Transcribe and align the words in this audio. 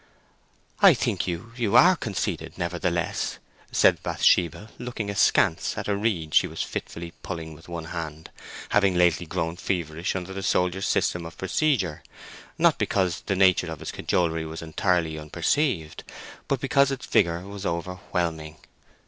"I 0.81 0.95
think 0.95 1.27
you—are 1.27 1.95
conceited, 1.95 2.57
nevertheless," 2.57 3.37
said 3.71 4.01
Bathsheba, 4.01 4.71
looking 4.79 5.11
askance 5.11 5.77
at 5.77 5.87
a 5.87 5.95
reed 5.95 6.33
she 6.33 6.47
was 6.47 6.63
fitfully 6.63 7.13
pulling 7.21 7.53
with 7.53 7.69
one 7.69 7.85
hand, 7.85 8.31
having 8.69 8.95
lately 8.95 9.27
grown 9.27 9.57
feverish 9.57 10.15
under 10.15 10.33
the 10.33 10.41
soldier's 10.41 10.87
system 10.87 11.23
of 11.23 11.37
procedure—not 11.37 12.79
because 12.79 13.21
the 13.27 13.35
nature 13.35 13.71
of 13.71 13.79
his 13.79 13.91
cajolery 13.91 14.43
was 14.43 14.63
entirely 14.63 15.19
unperceived, 15.19 16.03
but 16.47 16.59
because 16.59 16.89
its 16.89 17.05
vigour 17.05 17.41
was 17.47 17.63
overwhelming. 17.63 18.57